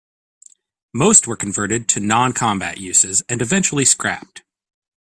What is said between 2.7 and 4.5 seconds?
uses and eventually scrapped.